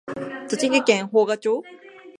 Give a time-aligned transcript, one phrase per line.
[0.49, 1.61] 栃木県芳賀町